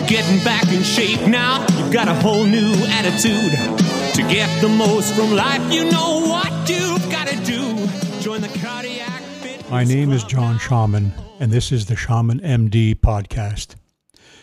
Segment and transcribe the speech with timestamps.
[0.00, 1.60] You're getting back in shape now.
[1.76, 3.52] You've got a whole new attitude.
[4.14, 7.86] To get the most from life, you know what you've got to do.
[8.18, 9.20] Join the cardiac.
[9.20, 13.74] Fitness My name is John Schaman, and this is the Schaman MD podcast.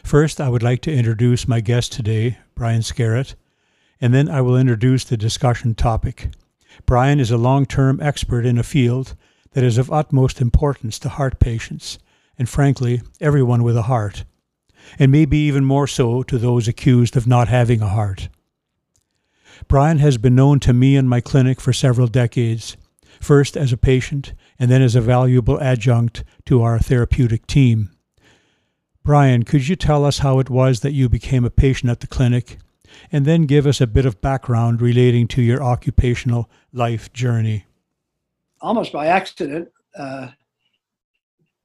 [0.04, 3.34] First, I would like to introduce my guest today, Brian Skerrett,
[4.00, 6.30] and then I will introduce the discussion topic.
[6.86, 9.16] Brian is a long term expert in a field
[9.54, 11.98] that is of utmost importance to heart patients,
[12.38, 14.24] and frankly, everyone with a heart,
[15.00, 18.30] and maybe even more so to those accused of not having a heart.
[19.68, 22.78] Brian has been known to me and my clinic for several decades,
[23.20, 27.90] first as a patient and then as a valuable adjunct to our therapeutic team.
[29.04, 32.08] Brian, could you tell us how it was that you became a patient at the
[32.08, 32.58] clinic,
[33.12, 37.66] and then give us a bit of background relating to your occupational life journey?
[38.62, 40.30] almost by accident, uh,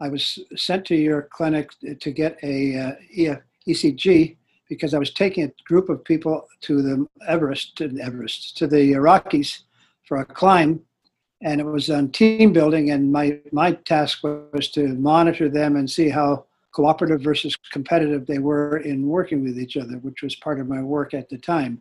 [0.02, 1.70] I was sent to your clinic
[2.00, 3.36] to get a uh,
[3.68, 4.36] ECG
[4.68, 8.66] because I was taking a group of people to the Everest, to the Everest, to
[8.66, 9.62] the Rockies
[10.08, 10.80] for a climb,
[11.40, 12.90] and it was on team building.
[12.90, 18.40] And my my task was to monitor them and see how cooperative versus competitive they
[18.40, 21.80] were in working with each other, which was part of my work at the time.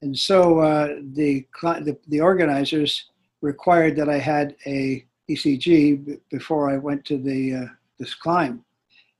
[0.00, 3.10] And so uh, the, the the organizers
[3.42, 7.66] required that I had a ECG before I went to the uh,
[7.98, 8.64] this climb.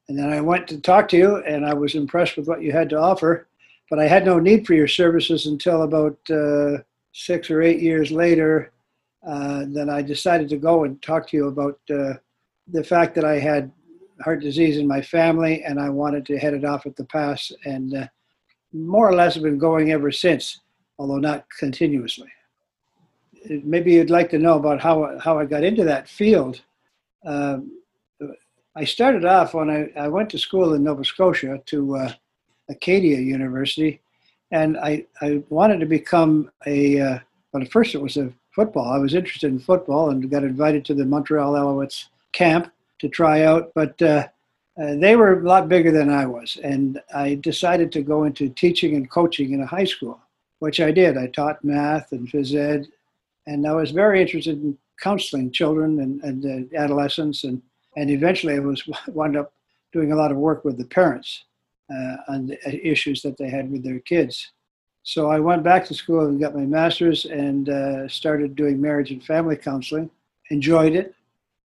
[0.09, 2.73] And then I went to talk to you, and I was impressed with what you
[2.73, 3.49] had to offer.
[3.89, 6.79] But I had no need for your services until about uh,
[7.13, 8.73] six or eight years later.
[9.27, 12.15] Uh, then I decided to go and talk to you about uh,
[12.69, 13.73] the fact that I had
[14.23, 17.51] heart disease in my family, and I wanted to head it off at the pass.
[17.65, 18.07] And uh,
[18.73, 20.61] more or less have been going ever since,
[20.99, 22.31] although not continuously
[23.49, 26.61] maybe you'd like to know about how how I got into that field.
[27.25, 27.73] Um,
[28.77, 32.13] I started off when I, I went to school in Nova Scotia to uh,
[32.69, 34.01] Acadia University,
[34.51, 37.01] and I, I wanted to become a.
[37.01, 37.19] Uh,
[37.53, 38.93] well, at first it was a football.
[38.93, 43.43] I was interested in football and got invited to the Montreal Alouettes camp to try
[43.43, 44.01] out, but.
[44.01, 44.27] Uh,
[44.77, 48.49] uh, they were a lot bigger than I was, and I decided to go into
[48.49, 50.19] teaching and coaching in a high school,
[50.59, 51.17] which I did.
[51.17, 52.89] I taught math and phys ed
[53.47, 57.63] and I was very interested in counseling children and, and uh, adolescents, and
[57.97, 59.53] and eventually I was wound up
[59.93, 61.45] doing a lot of work with the parents
[61.91, 64.51] uh, on the issues that they had with their kids.
[65.03, 69.11] So I went back to school and got my master's and uh, started doing marriage
[69.11, 70.11] and family counseling.
[70.51, 71.15] Enjoyed it,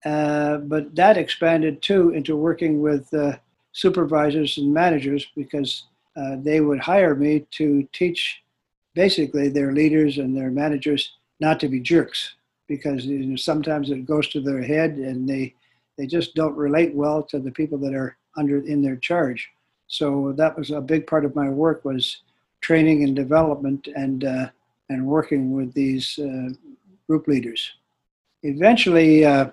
[0.06, 3.38] uh, but that expanded too into working with uh,
[3.72, 5.86] supervisors and managers because
[6.18, 8.42] uh, they would hire me to teach
[8.94, 12.36] basically their leaders and their managers not to be jerks
[12.68, 15.54] because you know, sometimes it goes to their head and they
[15.98, 19.50] they just don't relate well to the people that are under in their charge.
[19.88, 22.18] So that was a big part of my work was
[22.62, 24.50] training and development and uh,
[24.90, 26.50] and working with these uh,
[27.08, 27.74] group leaders.
[28.44, 29.50] Eventually, uh,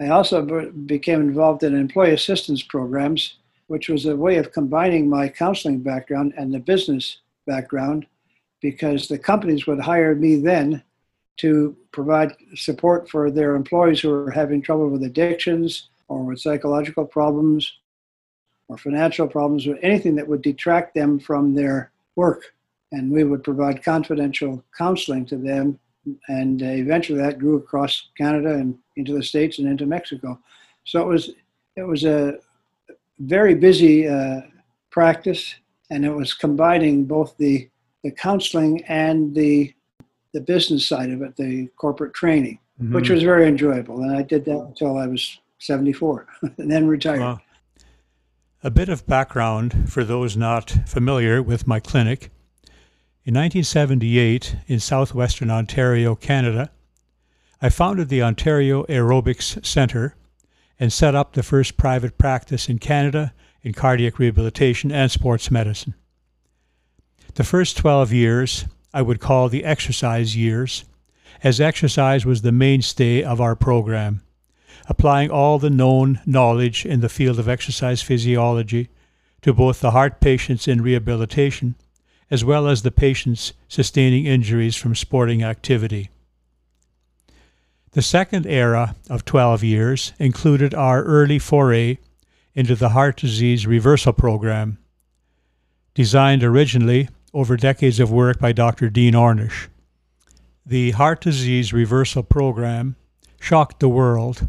[0.00, 3.36] I also became involved in employee assistance programs,
[3.68, 8.06] which was a way of combining my counseling background and the business background,
[8.60, 10.82] because the companies would hire me then
[11.38, 17.04] to provide support for their employees who are having trouble with addictions or with psychological
[17.04, 17.72] problems
[18.68, 22.54] or financial problems or anything that would detract them from their work.
[22.92, 25.78] And we would provide confidential counseling to them.
[26.28, 30.38] And eventually that grew across Canada and into the States and into Mexico.
[30.84, 31.30] So it was,
[31.76, 32.38] it was a
[33.18, 34.42] very busy uh,
[34.90, 35.54] practice
[35.90, 37.68] and it was combining both the,
[38.02, 39.74] the counseling and the
[40.32, 42.94] the business side of it, the corporate training, mm-hmm.
[42.94, 44.02] which was very enjoyable.
[44.02, 46.26] And I did that until I was 74
[46.58, 47.20] and then retired.
[47.20, 47.40] Wow.
[48.62, 52.30] A bit of background for those not familiar with my clinic.
[53.24, 56.70] In 1978, in southwestern Ontario, Canada,
[57.62, 60.14] I founded the Ontario Aerobics Centre
[60.78, 65.94] and set up the first private practice in Canada in cardiac rehabilitation and sports medicine.
[67.34, 70.84] The first 12 years, I would call the exercise years,
[71.42, 74.22] as exercise was the mainstay of our program,
[74.88, 78.88] applying all the known knowledge in the field of exercise physiology
[79.42, 81.74] to both the heart patients in rehabilitation
[82.30, 86.10] as well as the patients sustaining injuries from sporting activity.
[87.92, 91.98] The second era of 12 years included our early foray
[92.54, 94.78] into the heart disease reversal program.
[95.94, 98.90] Designed originally over decades of work by Dr.
[98.90, 99.68] Dean Ornish.
[100.66, 102.96] The heart disease reversal program
[103.40, 104.48] shocked the world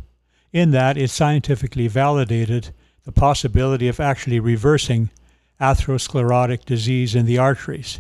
[0.52, 2.74] in that it scientifically validated
[3.04, 5.10] the possibility of actually reversing
[5.60, 8.00] atherosclerotic disease in the arteries,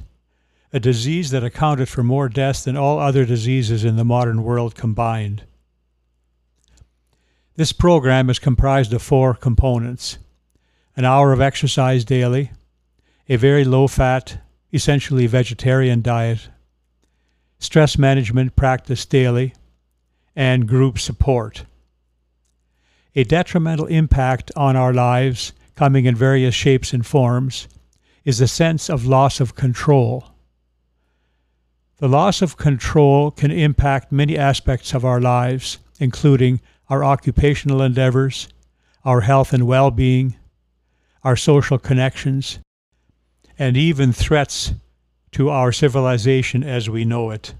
[0.74, 4.76] a disease that accounted for more deaths than all other diseases in the modern world
[4.76, 5.44] combined.
[7.56, 10.18] This program is comprised of four components
[10.98, 12.52] an hour of exercise daily,
[13.30, 14.42] a very low fat,
[14.74, 16.50] essentially vegetarian diet,
[17.60, 19.54] stress management practice daily,
[20.36, 21.66] and group support.
[23.16, 27.68] A detrimental impact on our lives, coming in various shapes and forms,
[28.24, 30.26] is the sense of loss of control.
[31.98, 38.48] The loss of control can impact many aspects of our lives, including our occupational endeavors,
[39.04, 40.36] our health and well being,
[41.24, 42.60] our social connections,
[43.58, 44.74] and even threats
[45.32, 47.54] to our civilization as we know it.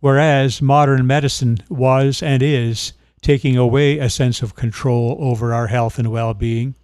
[0.00, 5.98] Whereas modern medicine was and is taking away a sense of control over our health
[5.98, 6.74] and well being,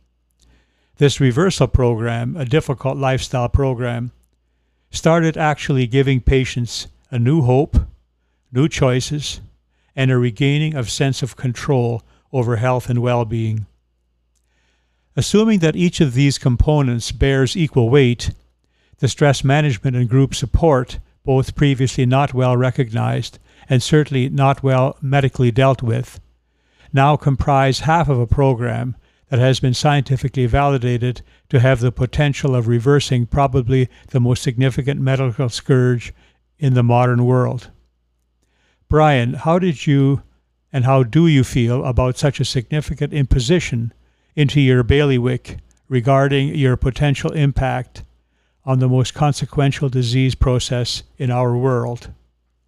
[0.99, 4.13] this reversal program, a difficult lifestyle program,
[4.91, 7.77] started actually giving patients a new hope,
[8.53, 9.41] new choices,
[9.97, 13.67] and a regaining of sense of control over health and well being.
[15.17, 18.31] Assuming that each of these components bears equal weight,
[18.99, 23.39] the stress management and group support, both previously not well recognized
[23.69, 26.21] and certainly not well medically dealt with,
[26.93, 28.97] now comprise half of a program
[29.29, 35.01] that has been scientifically validated to have the potential of reversing probably the most significant
[35.01, 36.13] medical scourge
[36.59, 37.71] in the modern world.
[38.89, 40.23] Brian, how did you
[40.73, 43.93] and how do you feel about such a significant imposition
[44.35, 45.59] into your bailiwick
[45.89, 48.05] regarding your potential impact
[48.65, 52.13] on the most consequential disease process in our world?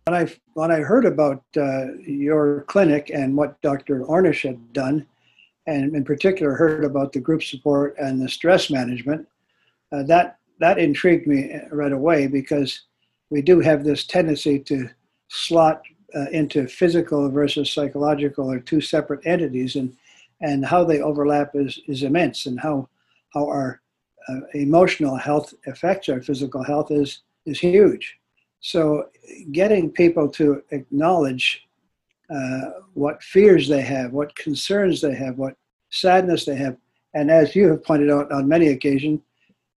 [0.06, 4.00] When I when I heard about uh, your clinic and what Dr.
[4.00, 5.06] Ornish had done,
[5.66, 9.26] and in particular heard about the group support and the stress management,
[9.93, 12.82] uh, that that intrigued me right away because
[13.31, 14.88] we do have this tendency to
[15.28, 15.82] slot
[16.14, 19.96] uh, into physical versus psychological or two separate entities, and
[20.44, 22.88] and how they overlap is is immense, and how
[23.35, 23.81] how our
[24.29, 27.11] uh, emotional health affects our physical health is
[27.46, 28.06] is huge.
[28.61, 29.08] So,
[29.52, 31.46] getting people to acknowledge
[32.35, 35.56] uh, what fears they have, what concerns they have, what
[35.91, 36.76] sadness they have,
[37.14, 39.20] and as you have pointed out on many occasions,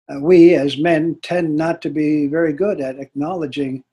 [0.09, 3.83] uh, we as men tend not to be very good at acknowledging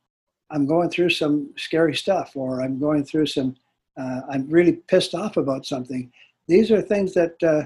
[0.50, 3.56] I'm going through some scary stuff, or I'm going through some,
[3.96, 6.12] uh, I'm really pissed off about something.
[6.46, 7.64] These are things that uh,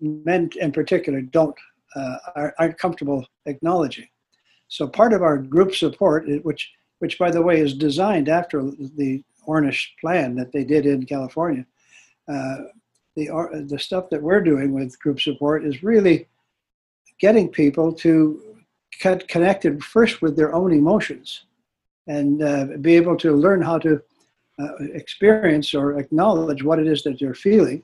[0.00, 1.56] men in particular don't
[1.96, 4.08] uh, are, aren't comfortable acknowledging.
[4.68, 6.70] So part of our group support, which
[7.00, 11.66] which by the way is designed after the Ornish plan that they did in California,
[12.28, 12.56] uh,
[13.16, 13.28] the
[13.68, 16.28] the stuff that we're doing with group support is really
[17.18, 18.40] getting people to
[19.00, 21.46] get connected first with their own emotions
[22.06, 24.02] and uh, be able to learn how to
[24.60, 27.82] uh, experience or acknowledge what it is that they're feeling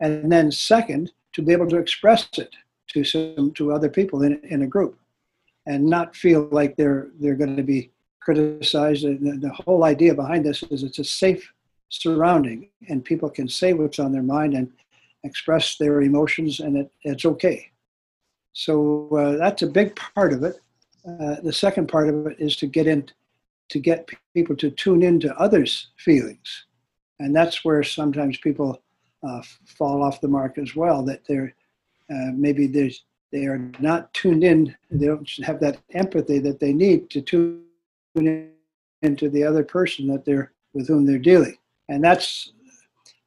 [0.00, 2.54] and then second to be able to express it
[2.88, 4.98] to some to other people in, in a group
[5.66, 7.90] and not feel like they're they're going to be
[8.20, 9.04] criticized.
[9.04, 11.52] The, the whole idea behind this is it's a safe
[11.88, 14.72] surrounding and people can say what's on their mind and
[15.24, 17.70] express their emotions and it, it's okay.
[18.52, 20.56] So uh, that's a big part of it.
[21.06, 23.08] Uh, the second part of it is to get in
[23.68, 26.66] to get people to tune into others feelings.
[27.18, 28.82] And that's where sometimes people
[29.26, 31.54] uh, fall off the mark as well that they're
[32.10, 36.72] uh, maybe there's they are not tuned in they don't have that empathy that they
[36.72, 37.64] need to tune
[38.14, 38.50] in
[39.02, 41.56] into the other person that they're with whom they're dealing.
[41.88, 42.52] And that's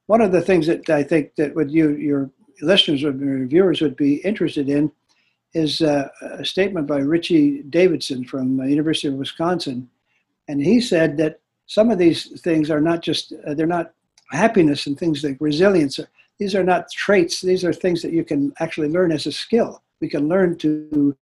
[0.06, 2.30] one of the things that I think that would you your
[2.62, 4.92] listeners or viewers would be interested in
[5.54, 9.90] is uh, a statement by Richie Davidson from the University of Wisconsin,
[10.50, 13.94] and he said that some of these things are not just uh, they're not
[14.32, 16.00] happiness and things like resilience.
[16.40, 17.42] These are not traits.
[17.42, 19.82] These are things that you can actually learn as a skill.
[20.02, 21.16] We can learn to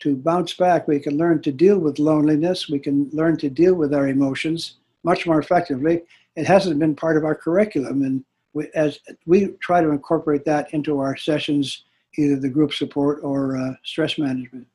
[0.00, 0.88] to bounce back.
[0.88, 2.68] We can learn to deal with loneliness.
[2.68, 6.02] We can learn to deal with our emotions much more effectively
[6.36, 8.02] it hasn't been part of our curriculum.
[8.02, 11.84] And we, as we try to incorporate that into our sessions,
[12.16, 14.66] either the group support or uh, stress management.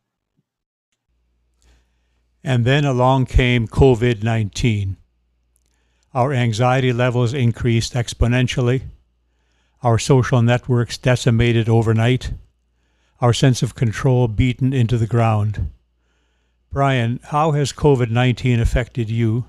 [2.43, 4.97] And then along came COVID 19.
[6.13, 8.83] Our anxiety levels increased exponentially.
[9.83, 12.33] Our social networks decimated overnight.
[13.19, 15.71] Our sense of control beaten into the ground.
[16.71, 19.45] Brian, how has COVID 19 affected you?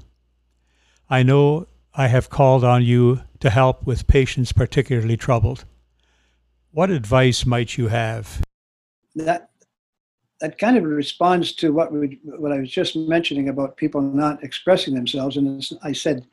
[1.08, 5.64] I know I have called on you to help with patients particularly troubled.
[6.70, 8.42] What advice might you have?
[9.14, 9.50] that
[10.42, 14.42] that kind of responds to what we, what I was just mentioning about people not
[14.42, 15.36] expressing themselves.
[15.36, 16.26] And I said,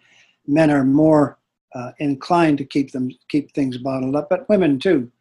[0.48, 1.38] men are more
[1.76, 5.12] uh, inclined to keep them keep things bottled up, but women too.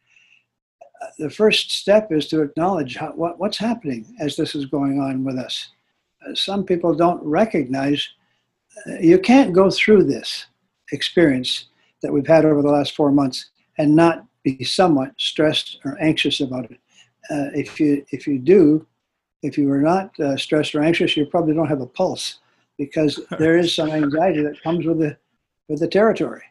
[1.19, 5.23] The first step is to acknowledge how, what, what's happening as this is going on
[5.23, 5.69] with us.
[6.27, 8.09] Uh, some people don't recognize
[8.87, 10.47] uh, you can't go through this
[10.91, 11.65] experience
[12.01, 16.39] that we've had over the last four months and not be somewhat stressed or anxious
[16.39, 16.79] about it.
[17.29, 18.85] Uh, if you if you do,
[19.43, 22.39] if you are not uh, stressed or anxious, you probably don't have a pulse
[22.77, 25.17] because there is some anxiety that comes with the
[25.67, 26.43] with the territory.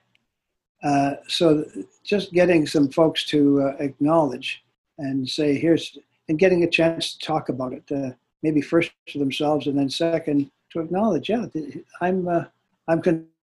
[0.83, 1.65] Uh, so
[2.05, 4.63] just getting some folks to uh, acknowledge
[4.99, 5.99] and say here's
[6.29, 8.11] and getting a chance to talk about it, uh,
[8.43, 11.47] maybe first to themselves and then second to acknowledge, yeah,
[12.01, 12.45] I'm uh,
[12.87, 13.03] I'm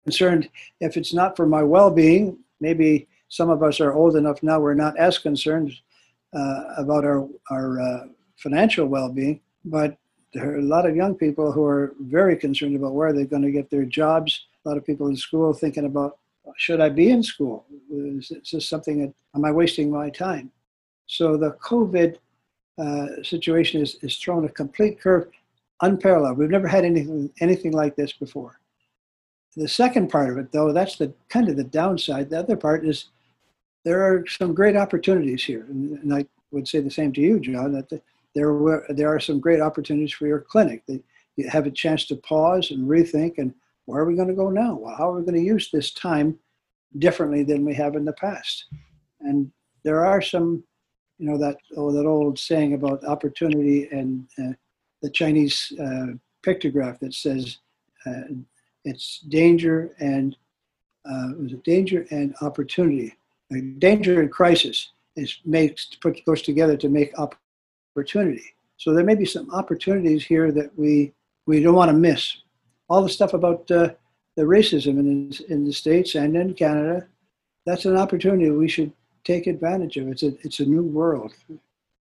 [0.06, 0.50] concerned.
[0.80, 4.74] If it's not for my well-being, maybe some of us are old enough now we're
[4.74, 5.72] not as concerned
[6.34, 8.06] uh, about our our uh,
[8.38, 9.98] financial well-being, but
[10.34, 13.42] there are a lot of young people who are very concerned about where they're going
[13.42, 14.48] to get their jobs.
[14.66, 16.18] A lot of people in school thinking about
[16.58, 17.66] should I be in school?
[17.92, 20.52] Is, is this something that am I wasting my time?
[21.08, 22.18] So the COVID
[22.78, 25.28] uh, situation is, is thrown a complete curve,
[25.82, 26.38] unparalleled.
[26.38, 28.60] We've never had anything anything like this before.
[29.58, 32.30] The second part of it, though, that's the kind of the downside.
[32.30, 33.10] The other part is
[33.84, 37.40] there are some great opportunities here, and, and I would say the same to you,
[37.40, 37.74] John.
[37.74, 38.02] That the,
[38.36, 40.84] there were there are some great opportunities for your clinic.
[40.88, 41.04] That
[41.36, 43.54] you have a chance to pause and rethink, and
[43.86, 44.76] where are we going to go now?
[44.76, 46.38] Well, how are we going to use this time
[47.00, 48.66] differently than we have in the past?
[49.22, 49.52] And
[49.84, 50.64] there are some,
[51.18, 54.54] you know, that oh, that old saying about opportunity and uh,
[55.02, 56.08] the Chinese uh,
[56.46, 57.58] pictograph that says
[58.06, 58.22] uh,
[58.86, 60.36] it's danger and
[61.10, 63.16] uh, it danger and opportunity.
[63.80, 68.56] Danger and crisis is makes put goes together to make opportunity.
[68.78, 71.14] So there may be some opportunities here that we
[71.46, 72.38] we don't want to miss.
[72.90, 73.90] All the stuff about uh,
[74.38, 77.08] the racism in in the states and in Canada,
[77.66, 78.94] that's an opportunity we should
[79.24, 80.08] take advantage of.
[80.08, 81.34] It's a it's a new world.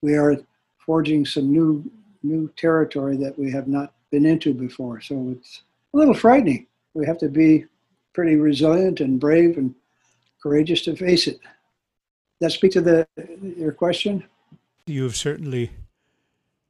[0.03, 0.37] We are
[0.79, 1.88] forging some new
[2.23, 5.00] new territory that we have not been into before.
[5.00, 5.62] So it's
[5.95, 6.67] a little frightening.
[6.95, 7.67] We have to be
[8.15, 9.75] pretty resilient and brave and
[10.47, 11.41] courageous to face it.
[12.41, 13.09] That speak to the
[13.57, 14.25] your question.
[14.87, 15.73] You've certainly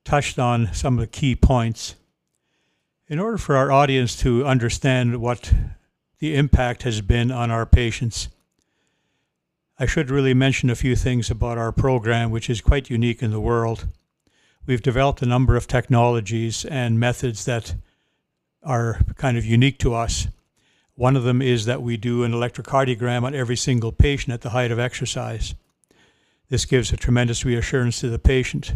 [0.05, 1.97] touched on some of the key points.
[3.09, 5.53] In order for our audience to understand what
[6.21, 8.29] the impact has been on our patients,
[9.79, 13.31] I should really mention a few things about our program, which is quite unique in
[13.31, 13.89] the world.
[14.65, 17.75] We've developed a number of technologies and methods that
[18.63, 20.29] are kind of unique to us.
[20.97, 24.51] One of them is that we do an electrocardiogram on every single patient at the
[24.51, 25.55] height of exercise.
[26.49, 28.75] This gives a tremendous reassurance to the patient.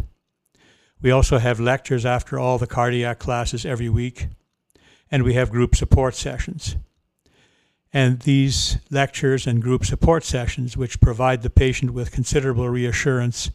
[1.01, 4.27] We also have lectures after all the cardiac classes every week,
[5.09, 6.75] and we have group support sessions.
[7.91, 13.49] And these lectures and group support sessions, which provide the patient with considerable reassurance,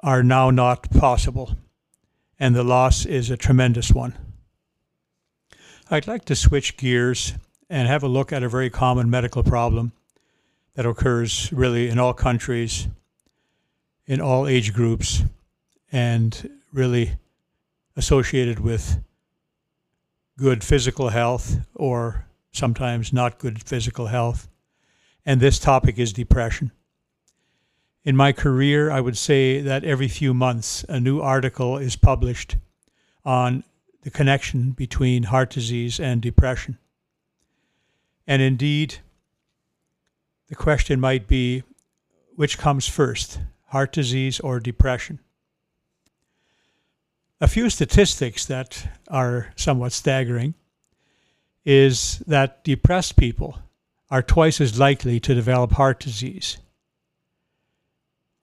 [0.00, 1.54] are now not possible,
[2.40, 4.16] and the loss is a tremendous one.
[5.92, 7.34] I'd like to switch gears
[7.68, 9.92] and have a look at a very common medical problem
[10.72, 12.88] that occurs really in all countries,
[14.06, 15.22] in all age groups,
[15.92, 17.18] and really
[17.94, 19.04] associated with
[20.38, 24.48] good physical health or sometimes not good physical health.
[25.26, 26.72] And this topic is depression.
[28.02, 32.56] In my career, I would say that every few months a new article is published
[33.26, 33.62] on
[34.02, 36.78] the connection between heart disease and depression.
[38.26, 38.96] And indeed,
[40.48, 41.62] the question might be
[42.36, 45.18] which comes first, heart disease or depression?
[47.40, 50.54] A few statistics that are somewhat staggering
[51.64, 53.58] is that depressed people
[54.10, 56.58] are twice as likely to develop heart disease.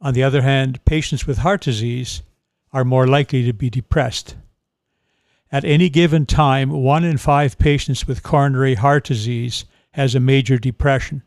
[0.02, 2.24] On the other hand, patients with heart disease
[2.72, 4.36] are more likely to be depressed.
[5.52, 10.60] At any given time, one in five patients with coronary heart disease has a major
[10.60, 11.24] depression.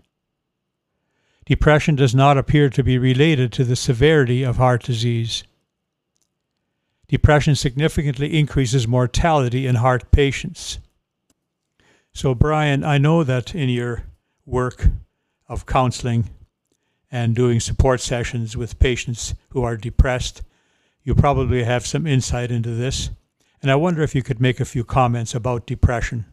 [1.45, 5.43] Depression does not appear to be related to the severity of heart disease.
[7.09, 10.79] Depression significantly increases mortality in heart patients.
[12.15, 14.05] So, Brian, I know that in your
[14.47, 14.87] work
[15.49, 16.31] of counseling
[17.11, 20.43] and doing support sessions with patients who are depressed,
[21.03, 23.11] you probably have some insight into this.
[23.63, 26.27] And I wonder if you could make a few comments about depression.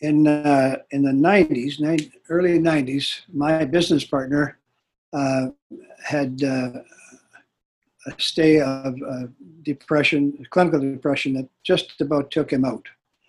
[0.00, 4.58] In, uh, in the 90s, 90, early 90s, my business partner
[5.12, 5.46] uh,
[6.04, 6.80] had uh,
[8.06, 9.26] a stay of uh,
[9.62, 12.84] depression, clinical depression, that just about took him out.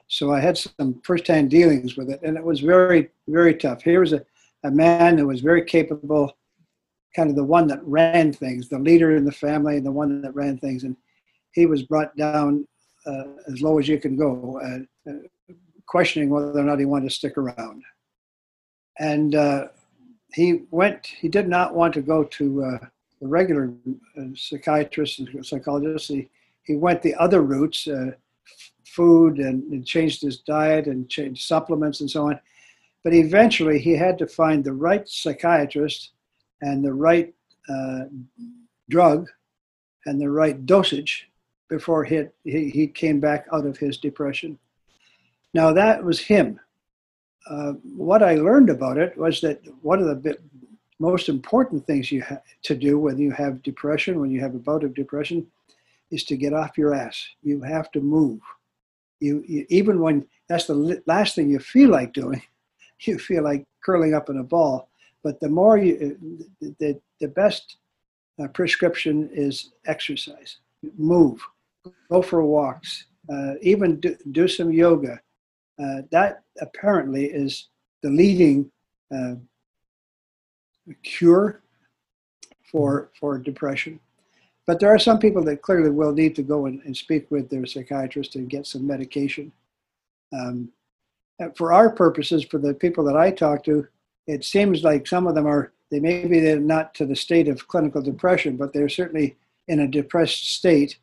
[0.07, 3.83] So I had some firsthand dealings with it, and it was very, very tough.
[3.83, 4.25] Here was a,
[4.63, 6.35] a man who was very capable,
[7.15, 10.23] kind of the one that ran things, the leader in the family, and the one
[10.23, 10.83] that ran things.
[10.83, 10.95] And
[11.53, 12.67] he was brought down
[13.05, 15.53] uh, as low as you can go, uh, uh
[15.85, 17.83] questioning whether or not he wanted to stick around.
[18.99, 19.67] And uh,
[20.33, 22.77] he went, he did not want to go to uh,
[23.21, 23.71] the regular
[24.17, 26.07] uh, psychiatrist and psychologist.
[26.07, 26.29] He,
[26.63, 27.87] he went the other routes,
[28.85, 32.39] food and, and, changed his diet and changed supplements and so on.
[33.03, 36.11] But eventually he had to find the right psychiatrist
[36.61, 37.33] and the right
[38.89, 39.27] drug
[40.05, 41.29] and the right dosage
[41.73, 44.59] before he, he, he came back out of his depression.
[45.55, 46.59] Now that was him.
[47.49, 50.37] Uh, what I learned about it was that one of the
[50.99, 54.59] most important things you have to do when you have depression, when you have a
[54.59, 55.47] bout of depression,
[56.11, 57.17] is to get off your ass.
[57.41, 58.39] You have to move.
[59.19, 62.43] You, you even when that's the last thing you feel like doing,
[62.99, 64.89] you feel like curling up in a ball.
[65.23, 66.17] But the more you,
[66.61, 67.77] the the best
[68.39, 70.57] uh, prescription is exercise.
[70.97, 71.41] Move,
[72.09, 75.19] go for walks, uh, even do, do some yoga.
[75.81, 77.69] Uh, that apparently is
[78.03, 78.71] the leading
[79.13, 79.35] uh,
[81.03, 81.61] cure
[82.71, 83.99] for for depression.
[84.65, 87.49] But there are some people that clearly will need to go and, and speak with
[87.49, 89.51] their psychiatrist and get some medication.
[90.31, 90.69] Um,
[91.55, 93.87] for our purposes, for the people that I talk to,
[94.27, 97.67] it seems like some of them are they maybe they're not to the state of
[97.67, 99.35] clinical depression, but they're certainly
[99.67, 100.97] in a depressed state.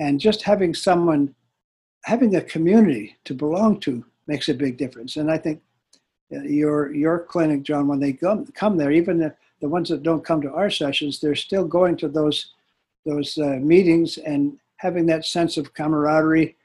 [0.00, 1.34] And just having someone,
[2.04, 5.16] having a community to belong to makes a big difference.
[5.16, 5.60] And I think
[6.30, 10.24] your your clinic, John, when they come come there, even the, the ones that don't
[10.24, 12.52] come to our sessions, they're still going to those
[13.06, 16.56] those uh, meetings and having that sense of camaraderie.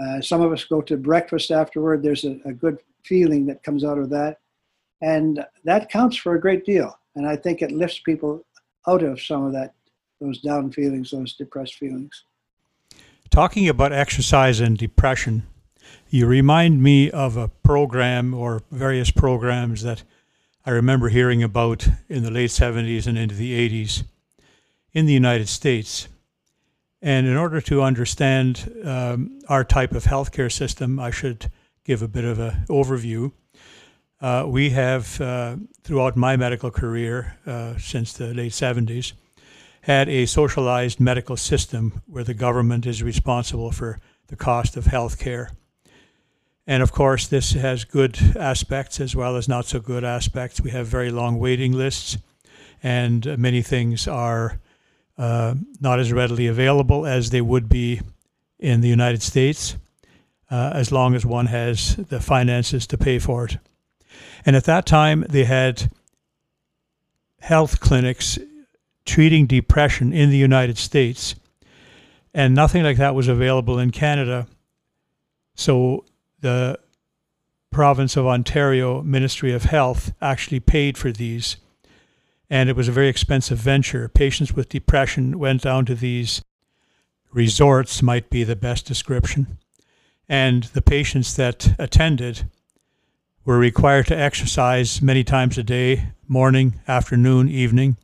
[0.00, 2.02] Uh, some of us go to breakfast afterward.
[2.02, 4.38] There's a, a, good feeling that comes out of that,
[5.02, 6.96] and that counts for a great deal.
[7.16, 8.44] And I think it lifts people
[8.86, 9.74] out of some of that
[10.20, 12.24] those down feelings, those depressed feelings.
[13.30, 15.46] Talking about exercise and depression,
[16.08, 20.02] you remind me of a program or various programs that
[20.64, 24.04] I remember hearing about in the late 70s and into the 80s
[24.92, 26.08] in the United States.
[27.02, 31.50] And in order to understand um, our type of healthcare system, I should
[31.84, 33.32] give a bit of an overview.
[34.20, 39.12] Uh, we have, uh, throughout my medical career uh, since the late 70s,
[39.88, 45.18] had a socialized medical system where the government is responsible for the cost of health
[45.18, 45.50] care.
[46.66, 50.60] And of course, this has good aspects as well as not so good aspects.
[50.60, 52.18] We have very long waiting lists,
[52.82, 54.60] and many things are
[55.16, 58.02] uh, not as readily available as they would be
[58.58, 59.74] in the United States,
[60.50, 63.56] uh, as long as one has the finances to pay for it.
[64.44, 65.90] And at that time, they had
[67.40, 68.38] health clinics
[69.08, 71.34] treating depression in the United States,
[72.34, 74.46] and nothing like that was available in Canada.
[75.54, 76.04] So
[76.40, 76.78] the
[77.70, 81.56] province of Ontario Ministry of Health actually paid for these.
[82.50, 84.08] And it was a very expensive venture.
[84.08, 86.42] Patients with depression went down to these
[87.32, 89.58] resorts, might be the best description.
[90.28, 92.44] And the patients that attended
[93.44, 97.96] were required to exercise many times a day morning, afternoon, evening.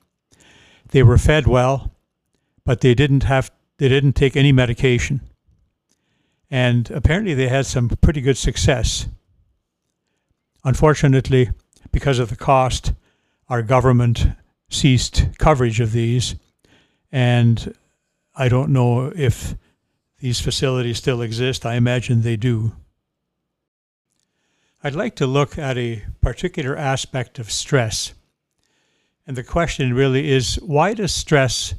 [0.95, 1.91] They were fed well,
[2.65, 5.23] but they didn't have they didn't take any medication
[6.49, 9.09] and apparently they had some pretty good success.
[10.63, 11.51] Unfortunately,
[11.91, 12.93] because of the cost,
[13.49, 14.29] our government
[14.69, 16.37] ceased coverage of these,
[17.11, 17.75] and
[18.37, 19.57] I don't know if
[20.21, 21.67] these facilities still exist.
[21.67, 22.77] I imagine they do.
[24.85, 28.15] I'd like to look at a particular aspect of stress.
[29.27, 31.75] And the question really is why does stress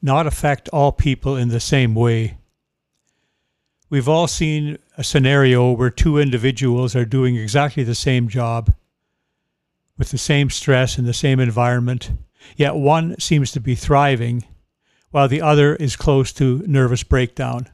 [0.00, 2.38] not affect all people in the same way?
[3.90, 8.72] We've all seen a scenario where two individuals are doing exactly the same job
[9.98, 12.12] with the same stress in the same environment,
[12.56, 14.44] yet one seems to be thriving
[15.10, 17.68] while the other is close to nervous breakdown.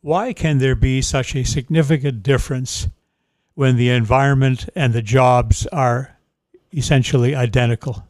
[0.00, 2.88] Why can there be such a significant difference
[3.54, 6.16] when the environment and the jobs are
[6.72, 8.06] essentially identical?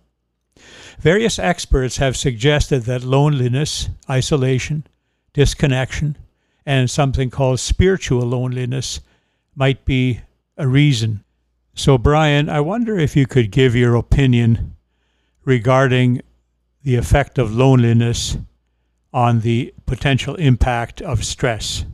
[0.98, 4.87] Various experts have suggested that loneliness, isolation,
[5.33, 6.16] disconnection,
[6.64, 9.00] and something called spiritual loneliness
[9.55, 10.20] might be
[10.57, 11.24] a reason.
[11.74, 14.76] So, Brian, I wonder if you could give your opinion
[15.44, 16.22] regarding
[16.83, 18.37] the effect of loneliness
[19.12, 21.85] on the potential impact of stress?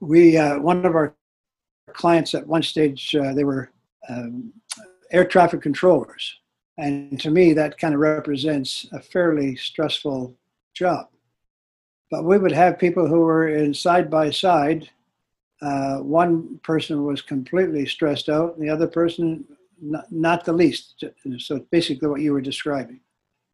[0.00, 1.14] We, uh, one of our
[1.92, 3.70] clients at one stage, uh, they were
[4.08, 4.52] um,
[5.10, 6.40] air traffic controllers.
[6.76, 10.34] And to me, that kind of represents a fairly stressful
[10.74, 11.08] job.
[12.10, 14.90] But we would have people who were in side by side.
[15.62, 19.44] Uh, one person was completely stressed out, and the other person,
[19.80, 21.04] not, not the least.
[21.38, 23.00] So basically, what you were describing.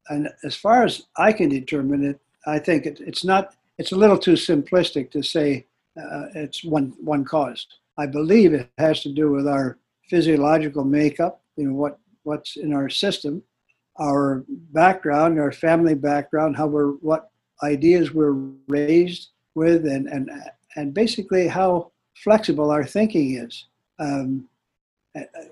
[0.08, 3.54] And as far as I can determine it, I think it, it's not.
[3.78, 7.66] It's a little too simplistic to say uh, it's one one cause.
[7.96, 9.78] I believe it has to do with our
[10.08, 11.42] physiological makeup.
[11.56, 11.98] You know what
[12.30, 13.42] what's in our system,
[13.98, 14.44] our
[14.82, 17.22] background, our family background, how we're what
[17.62, 18.38] ideas we're
[18.68, 19.22] raised
[19.54, 20.30] with, and and
[20.76, 21.90] and basically how
[22.24, 23.54] flexible our thinking is.
[23.98, 24.48] Um,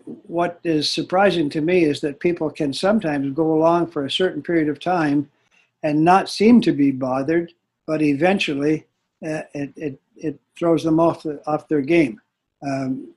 [0.04, 4.42] what is surprising to me is that people can sometimes go along for a certain
[4.42, 5.28] period of time
[5.82, 7.52] and not seem to be bothered,
[7.86, 8.86] but eventually
[9.26, 12.20] uh, it, it, it throws them off, the, off their game.
[12.62, 13.08] Um,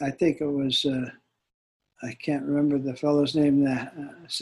[0.00, 1.10] I think it was, uh,
[2.02, 3.86] I can't remember the fellow's name, uh,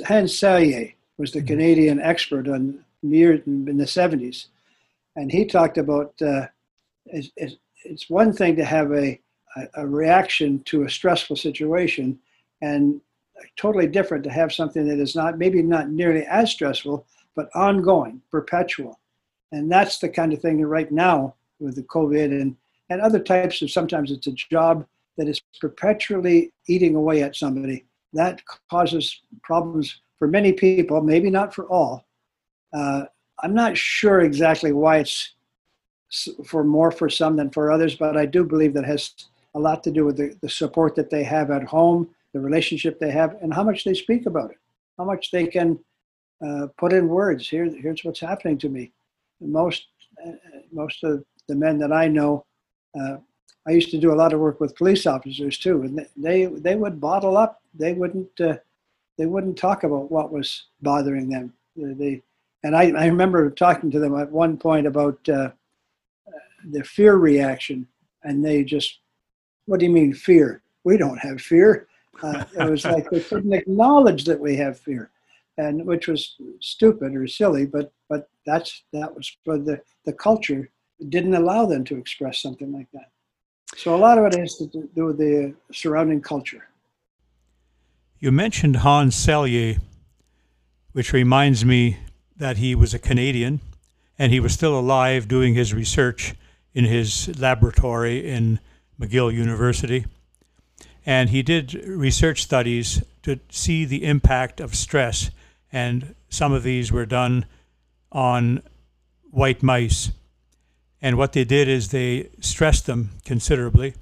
[0.06, 1.48] Hans Selye was the mm-hmm.
[1.48, 4.46] Canadian expert on in the 70s.
[5.16, 6.46] And he talked about uh,
[7.06, 9.20] it's, it's one thing to have a
[9.74, 12.18] a, reaction to a stressful situation
[12.60, 13.00] and
[13.56, 18.20] totally different to have something that is not maybe not nearly as stressful but ongoing
[18.30, 18.98] perpetual
[19.52, 22.56] and that's the kind of thing that right now with the covid and
[22.90, 24.84] and other types of sometimes it's a job
[25.18, 31.54] that is perpetually eating away at somebody that causes problems for many people maybe not
[31.54, 32.06] for all
[32.72, 33.04] uh,
[33.42, 35.34] i'm not sure exactly why it's
[36.46, 39.82] for more for some than for others but i do believe that has a lot
[39.84, 43.36] to do with the, the support that they have at home, the relationship they have,
[43.42, 44.58] and how much they speak about it,
[44.96, 45.78] how much they can
[46.46, 47.48] uh, put in words.
[47.48, 48.92] Here, here's what's happening to me.
[49.40, 49.86] Most,
[50.24, 50.32] uh,
[50.72, 52.44] most of the men that I know,
[52.98, 53.16] uh,
[53.68, 56.74] I used to do a lot of work with police officers too, and they they
[56.74, 57.60] would bottle up.
[57.74, 58.56] They wouldn't uh,
[59.18, 61.52] they wouldn't talk about what was bothering them.
[61.76, 62.22] They
[62.64, 65.50] and I, I remember talking to them at one point about uh,
[66.70, 67.86] the fear reaction,
[68.24, 69.00] and they just
[69.66, 70.62] what do you mean fear?
[70.84, 71.88] We don't have fear.
[72.22, 75.10] Uh, it was like they couldn't acknowledge that we have fear,
[75.58, 77.66] and which was stupid or silly.
[77.66, 80.70] But but that's that was for the the culture
[81.10, 83.10] didn't allow them to express something like that.
[83.76, 86.66] So a lot of it has to do with the surrounding culture.
[88.18, 89.78] You mentioned Hans Selye,
[90.92, 91.98] which reminds me
[92.36, 93.60] that he was a Canadian
[94.18, 96.34] and he was still alive doing his research
[96.74, 98.58] in his laboratory in
[99.00, 100.06] McGill University.
[101.06, 105.30] And he did research studies to see the impact of stress,
[105.72, 107.46] and some of these were done
[108.12, 108.62] on
[109.30, 110.10] white mice.
[111.00, 113.94] And what they did is they stressed them considerably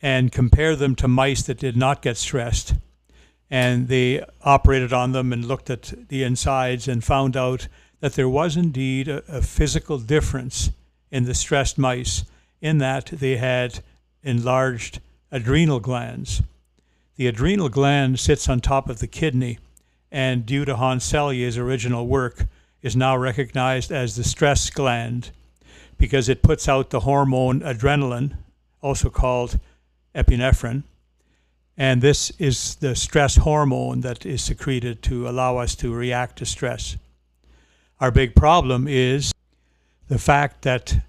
[0.00, 2.74] and compared them to mice that did not get stressed.
[3.50, 7.68] And they operated on them and looked at the insides and found out
[8.00, 10.70] that there was indeed a, a physical difference
[11.10, 12.24] in the stressed mice
[12.60, 13.80] in that they had
[14.22, 16.42] enlarged adrenal glands.
[17.16, 19.58] The adrenal gland sits on top of the kidney,
[20.10, 22.46] and due to Hans Selye's original work,
[22.82, 25.30] is now recognized as the stress gland
[26.00, 28.38] because it puts out the hormone adrenaline,
[28.80, 29.60] also called
[30.14, 30.82] epinephrine.
[31.76, 36.46] And this is the stress hormone that is secreted to allow us to react to
[36.46, 36.96] stress.
[38.00, 39.32] Our big problem is
[40.08, 41.04] the fact that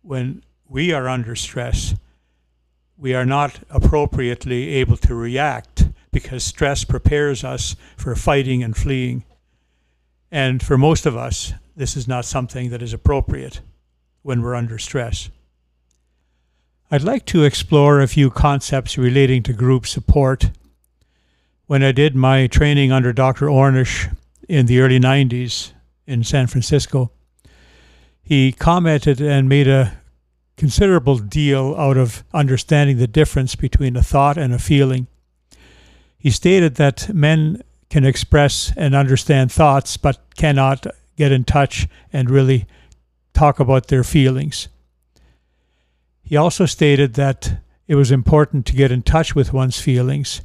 [0.00, 1.94] when we are under stress,
[2.96, 9.24] we are not appropriately able to react because stress prepares us for fighting and fleeing.
[10.32, 13.60] And for most of us, this is not something that is appropriate
[14.22, 15.30] when we're under stress.
[16.90, 20.50] I'd like to explore a few concepts relating to group support.
[21.66, 23.46] When I did my training under Dr.
[23.46, 24.12] Ornish
[24.48, 25.72] in the early 90s
[26.06, 27.12] in San Francisco,
[28.20, 29.98] he commented and made a
[30.56, 35.06] considerable deal out of understanding the difference between a thought and a feeling.
[36.18, 42.28] He stated that men can express and understand thoughts, but cannot get in touch and
[42.28, 42.66] really
[43.40, 44.68] talk about their feelings.
[46.22, 50.42] He also stated that it was important to get in touch with one's feelings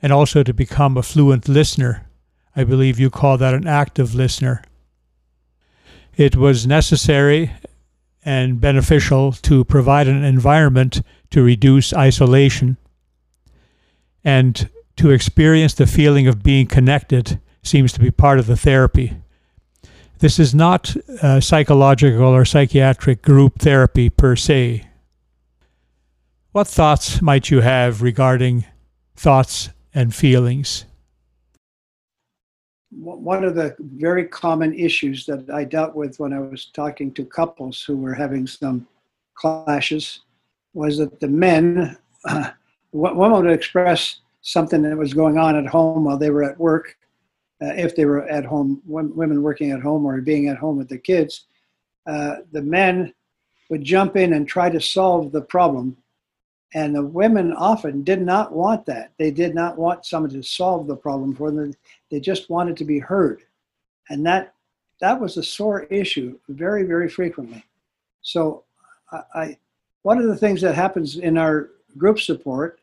[0.00, 2.06] and also to become a fluent listener.
[2.54, 4.62] I believe you call that an active listener.
[6.16, 7.50] It was necessary
[8.24, 12.76] and beneficial to provide an environment to reduce isolation
[14.22, 19.16] and to experience the feeling of being connected seems to be part of the therapy
[20.20, 20.94] This is not
[21.40, 24.86] psychological or psychiatric group therapy per se.
[26.52, 28.66] What thoughts might you have regarding
[29.16, 30.84] thoughts and feelings?
[32.90, 37.24] One of the very common issues that I dealt with when I was talking to
[37.24, 38.86] couples who were having some
[39.34, 40.20] clashes
[40.74, 42.50] was that the men, uh,
[42.92, 46.98] women would express something that was going on at home while they were at work,
[47.62, 50.88] uh, if they were at home, women working at home or being at home with
[50.88, 51.44] the kids.
[52.06, 53.12] Uh, the men
[53.68, 55.96] would jump in and try to solve the problem
[56.74, 59.12] and the women often did not want that.
[59.18, 61.74] They did not want someone to solve the problem for them.
[62.10, 63.42] They just wanted to be heard.
[64.08, 64.54] And that
[65.00, 67.64] that was a sore issue very, very frequently.
[68.22, 68.64] So
[69.10, 69.58] I, I
[70.02, 72.80] one of the things that happens in our group support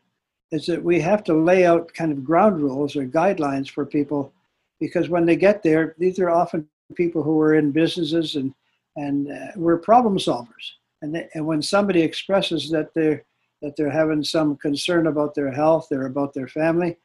[0.50, 4.32] is that we have to lay out kind of ground rules or guidelines for people
[4.80, 8.54] because when they get there, these are often people who are in businesses and
[8.96, 10.72] and uh, we're problem solvers.
[11.02, 13.24] And, they, and when somebody expresses that they're
[13.62, 16.96] that they're having some concern about their health or about their family.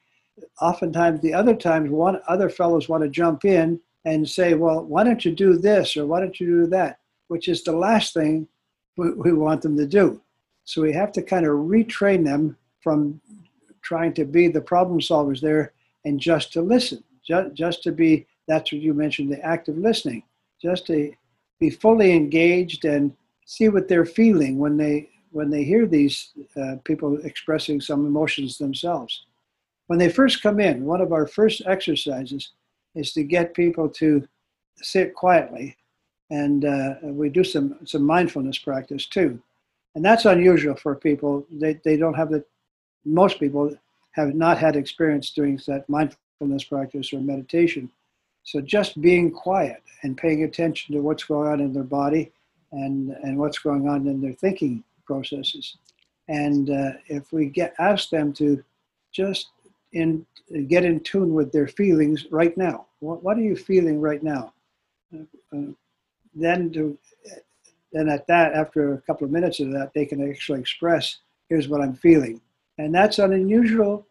[0.61, 5.03] Oftentimes, the other times, one other fellows want to jump in and say, "Well, why
[5.03, 8.47] don't you do this or why don't you do that?" Which is the last thing
[8.97, 10.21] we, we want them to do.
[10.65, 13.19] So we have to kind of retrain them from
[13.81, 15.73] trying to be the problem solvers there
[16.05, 18.25] and just to listen, just, just to be.
[18.47, 20.23] That's what you mentioned, the active listening,
[20.61, 21.13] just to
[21.59, 23.13] be fully engaged and
[23.45, 26.31] see what they're feeling when they when they hear these
[26.61, 29.25] uh, people expressing some emotions themselves.
[29.87, 32.51] When they first come in, one of our first exercises
[32.95, 34.27] is to get people to
[34.77, 35.75] sit quietly,
[36.29, 39.41] and uh, we do some some mindfulness practice too,
[39.95, 41.45] and that's unusual for people.
[41.51, 42.43] They they don't have the
[43.05, 43.75] most people
[44.11, 46.19] have not had experience doing that mindfulness
[46.69, 47.89] practice or meditation.
[48.43, 52.31] So just being quiet and paying attention to what's going on in their body
[52.71, 55.77] and, and what's going on in their thinking processes.
[56.27, 58.63] And uh, if we get ask them to
[59.11, 59.49] just
[59.91, 60.25] in
[60.67, 64.53] get in tune with their feelings right now, what, what are you feeling right now?
[65.13, 65.23] Uh,
[65.55, 65.71] uh,
[66.35, 66.97] then to
[67.91, 71.67] then at that after a couple of minutes of that they can actually express here's
[71.67, 72.41] what i'm feeling
[72.77, 74.05] and that's an unusual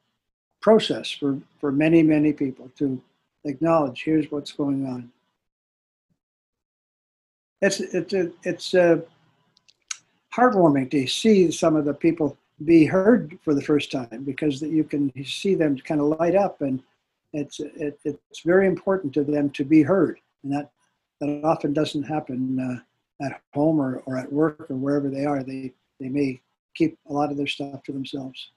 [0.63, 3.03] process for for many many people to
[3.45, 5.13] acknowledge here's what's going on.
[7.61, 9.03] It's it's it's a
[10.35, 14.71] heartwarming to see some of the people be heard for the first time because that
[14.71, 16.83] you can see them kind of light up and
[17.33, 20.19] it's it, it's very important to them to be heard.
[20.43, 20.71] And that
[21.21, 25.43] that often doesn't happen uh, at home or, or at work or wherever they are.
[25.43, 26.41] They they may
[26.75, 28.51] keep a lot of their stuff to themselves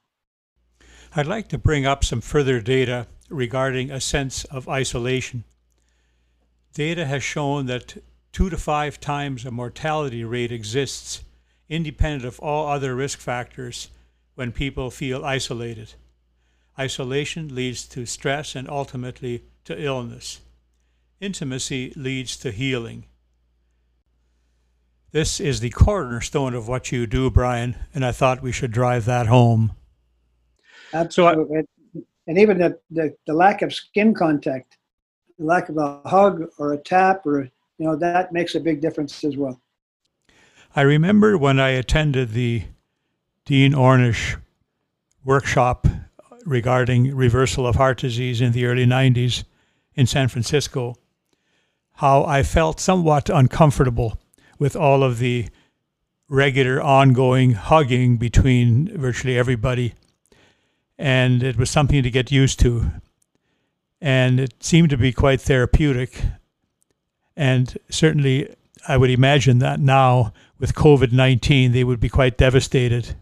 [1.15, 5.43] i'd like to bring up some further data regarding a sense of isolation
[6.73, 7.97] data has shown that
[8.31, 11.23] two to five times a mortality rate exists
[11.69, 13.89] independent of all other risk factors
[14.35, 15.93] when people feel isolated.
[16.77, 20.41] Isolation leads to stress and ultimately to illness.
[21.21, 23.05] Intimacy leads to healing.
[25.11, 29.05] This is the cornerstone of what you do, Brian, and I thought we should drive
[29.05, 29.71] that home.
[30.95, 31.45] Absolutely.
[31.45, 34.77] So I, and even the, the, the lack of skin contact,
[35.37, 37.43] the lack of a hug or a tap or,
[37.77, 39.61] you know, that makes a big difference as well.
[40.75, 42.63] I remember when I attended the
[43.45, 44.39] Dean Ornish
[45.23, 45.87] workshop
[46.45, 49.43] regarding reversal of heart disease in the early 90s
[49.95, 50.95] in San Francisco,
[51.93, 54.19] how I felt somewhat uncomfortable
[54.59, 55.47] with all of the
[56.27, 59.93] regular ongoing hugging between virtually everybody.
[60.97, 62.91] And it was something to get used to.
[64.01, 66.21] And it seemed to be quite therapeutic.
[67.35, 68.55] And certainly,
[68.87, 73.15] I would imagine that now with COVID 19, they would be quite devastated.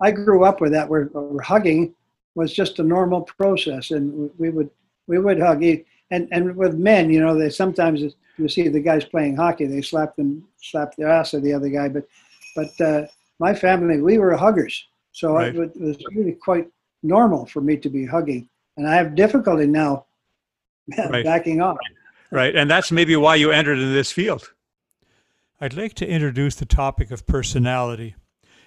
[0.00, 1.94] I grew up with that where, where, hugging
[2.34, 4.70] was just a normal process, and we would
[5.06, 5.62] we would hug.
[5.62, 8.02] And and with men, you know, they sometimes
[8.36, 11.68] you see the guys playing hockey, they slap them slap their ass of the other
[11.68, 11.88] guy.
[11.88, 12.06] But
[12.54, 13.06] but uh,
[13.38, 15.54] my family, we were huggers, so right.
[15.54, 16.68] it, was really quite
[17.04, 18.48] normal for me to be hugging.
[18.76, 20.06] And I have difficulty now
[20.98, 21.24] right.
[21.24, 21.78] backing off.
[22.32, 24.52] Right, and that's maybe why you entered in this field.
[25.60, 28.16] I'd like to introduce the topic of personality,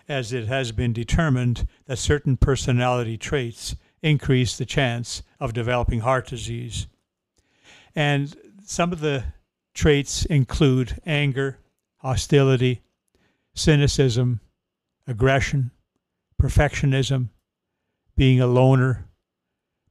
[0.07, 6.27] as it has been determined that certain personality traits increase the chance of developing heart
[6.27, 6.87] disease.
[7.93, 8.33] And
[8.63, 9.25] some of the
[9.73, 11.59] traits include anger,
[11.97, 12.83] hostility,
[13.53, 14.39] cynicism,
[15.05, 15.71] aggression,
[16.41, 17.29] perfectionism,
[18.15, 19.09] being a loner,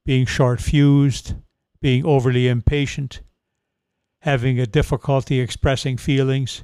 [0.05, 1.35] being short fused,
[1.81, 3.21] being overly impatient,
[4.21, 6.63] having a difficulty expressing feelings,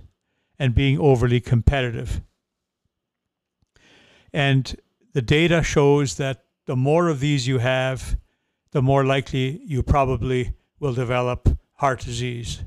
[0.57, 2.21] and being overly competitive.
[4.31, 4.75] And
[5.13, 8.17] the data shows that the more of these you have,
[8.71, 12.63] the more likely you probably will develop heart disease.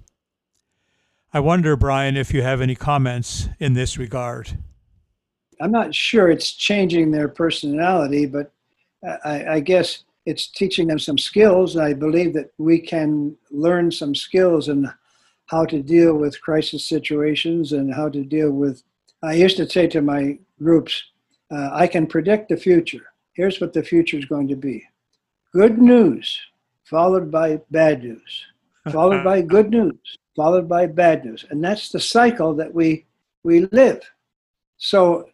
[1.33, 4.59] I wonder, Brian, if you have any comments in this regard.
[5.61, 8.53] I'm not sure it's changing their personality, but
[9.25, 11.77] I, I guess it's teaching them some skills.
[11.77, 14.89] I believe that we can learn some skills and
[15.47, 18.83] how to deal with crisis situations and how to deal with.
[19.23, 21.03] I used to say to my groups,
[21.51, 23.07] uh, I can predict the future.
[23.35, 24.85] Here's what the future is going to be
[25.53, 26.39] good news,
[26.85, 28.47] followed by bad news,
[28.91, 31.45] followed by good news, followed by bad news.
[31.51, 33.07] And that's the cycle that we,
[33.45, 34.03] we live.
[34.79, 35.29] So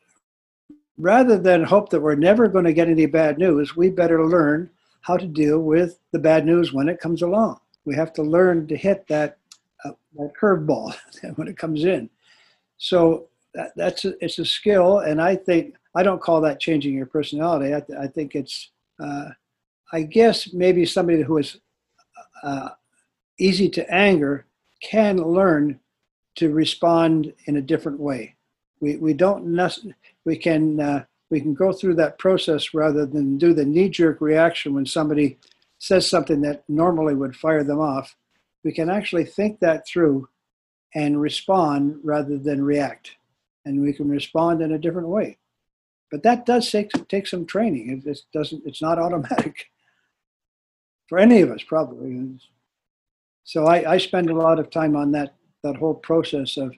[0.98, 4.70] rather than hope that we're never going to get any bad news, we better learn
[5.00, 7.58] how to deal with the bad news when it comes along.
[7.84, 9.38] We have to learn to hit that,
[9.84, 10.94] uh, that curveball
[11.36, 12.08] when it comes in.
[12.78, 16.94] So that, that's a, it's a skill, and I think I don't call that changing
[16.94, 17.74] your personality.
[17.74, 18.70] I, th- I think it's,
[19.02, 19.30] uh,
[19.92, 21.58] I guess maybe somebody who is
[22.42, 22.70] uh,
[23.38, 24.46] easy to anger
[24.80, 25.78] can learn
[26.36, 28.36] to respond in a different way.
[28.82, 29.46] We, we don't
[30.24, 34.74] we can uh, we can go through that process rather than do the knee-jerk reaction
[34.74, 35.38] when somebody
[35.78, 38.16] says something that normally would fire them off.
[38.64, 40.28] We can actually think that through
[40.94, 43.12] and respond rather than react,
[43.64, 45.38] and we can respond in a different way.
[46.10, 48.02] But that does take take some training.
[48.04, 48.66] It doesn't.
[48.66, 49.70] It's not automatic
[51.08, 52.36] for any of us, probably.
[53.44, 56.74] So I, I spend a lot of time on that that whole process of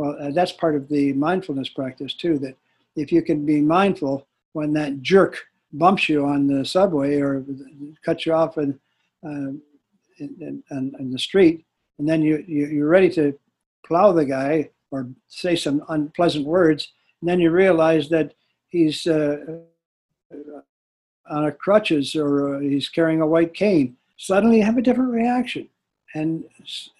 [0.00, 2.38] well, uh, that's part of the mindfulness practice too.
[2.38, 2.56] That
[2.96, 5.36] if you can be mindful when that jerk
[5.74, 7.44] bumps you on the subway or
[8.02, 8.80] cuts you off in,
[9.22, 9.52] uh,
[10.18, 11.66] in, in, in, the street,
[11.98, 13.38] and then you, you, you're ready to
[13.84, 18.32] plow the guy or say some unpleasant words, and then you realize that
[18.68, 19.36] he's uh,
[21.28, 25.12] on a crutches or uh, he's carrying a white cane, suddenly you have a different
[25.12, 25.68] reaction.
[26.14, 26.44] And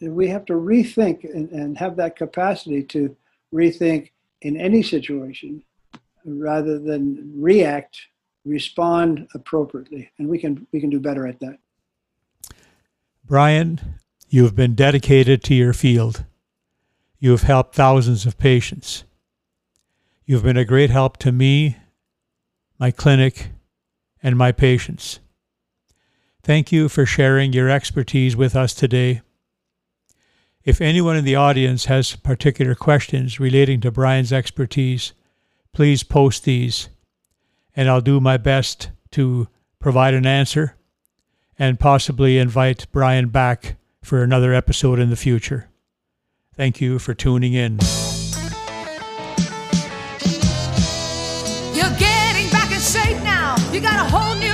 [0.00, 3.16] we have to rethink and, and have that capacity to
[3.52, 4.10] rethink
[4.42, 5.62] in any situation
[6.24, 7.98] rather than react,
[8.44, 10.10] respond appropriately.
[10.18, 11.58] And we can, we can do better at that.
[13.24, 13.80] Brian,
[14.28, 16.24] you have been dedicated to your field.
[17.18, 19.04] You have helped thousands of patients.
[20.24, 21.76] You've been a great help to me,
[22.78, 23.50] my clinic,
[24.22, 25.18] and my patients.
[26.42, 29.20] Thank you for sharing your expertise with us today.
[30.64, 35.12] If anyone in the audience has particular questions relating to Brian's expertise,
[35.72, 36.88] please post these,
[37.76, 39.48] and I'll do my best to
[39.78, 40.76] provide an answer
[41.58, 45.68] and possibly invite Brian back for another episode in the future.
[46.54, 47.78] Thank you for tuning in.
[51.74, 53.56] You're getting back in shape now.
[53.72, 54.49] You got a whole new